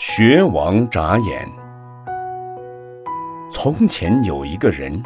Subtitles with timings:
[0.00, 1.52] 学王眨眼。
[3.50, 5.02] 从前有一个人，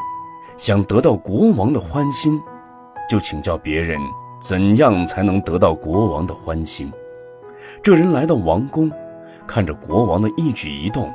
[0.59, 2.39] 想得到国王的欢心，
[3.09, 3.99] 就请教别人
[4.39, 6.93] 怎样才能得到国王的欢心。
[7.83, 8.93] 这人来到王宫，
[9.47, 11.11] 看着国王的一举一动，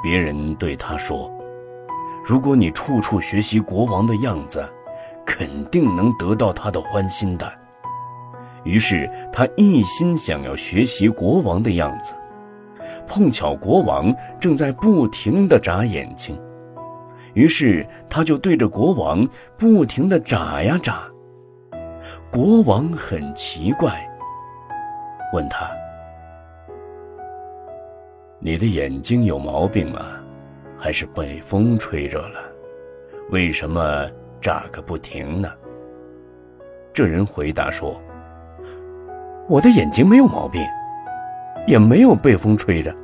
[0.00, 1.28] 别人对他说
[2.24, 4.64] ：“如果你处处学习国王的样子，
[5.26, 7.52] 肯定能得到他的欢心的。”
[8.62, 12.14] 于是他一心想要学习国王的样子。
[13.06, 16.40] 碰巧国王正在不停地眨眼睛，
[17.34, 19.26] 于是他就对着国王
[19.56, 21.02] 不停地眨呀眨。
[22.30, 24.08] 国王很奇怪，
[25.32, 25.70] 问他
[28.40, 30.00] ：“你的眼睛有毛病吗？
[30.78, 32.40] 还是被风吹着了？
[33.30, 34.06] 为什么
[34.40, 35.48] 眨个不停呢？”
[36.92, 38.00] 这人回答说
[39.48, 40.62] ：“我的眼睛没有毛病。”
[41.66, 42.94] 也没有被风吹着，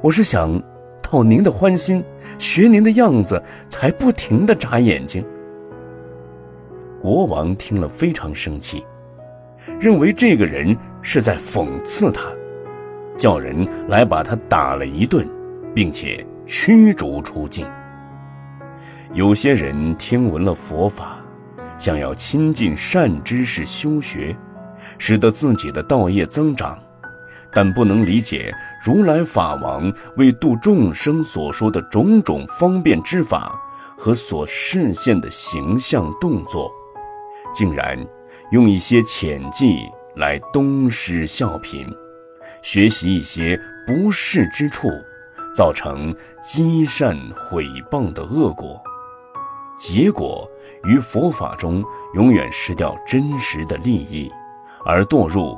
[0.00, 0.60] 我是想
[1.02, 2.02] 讨您的欢心，
[2.38, 5.24] 学您的样子，才不停地眨眼睛。
[7.00, 8.84] 国王听了非常生气，
[9.78, 12.22] 认为这个人是在讽刺他，
[13.16, 15.24] 叫人来把他打了一顿，
[15.72, 17.64] 并且驱逐出境。
[19.12, 21.18] 有些人听闻了佛法，
[21.78, 24.36] 想要亲近善知识修学，
[24.98, 26.76] 使得自己的道业增长。
[27.56, 28.54] 但不能理解
[28.84, 33.58] 如来法王为度众生所说的种种方便之法
[33.96, 36.70] 和所示现的形象动作，
[37.54, 37.98] 竟然
[38.50, 39.78] 用一些浅计
[40.16, 41.88] 来东施效颦，
[42.60, 44.90] 学习一些不适之处，
[45.54, 47.16] 造成积善
[47.48, 48.78] 毁谤的恶果，
[49.78, 50.46] 结果
[50.84, 54.30] 于佛法中永远失掉真实的利益，
[54.84, 55.56] 而堕入。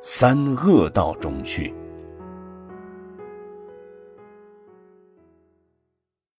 [0.00, 1.74] 三恶道中去。